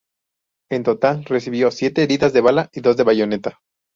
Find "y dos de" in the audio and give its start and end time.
2.73-3.03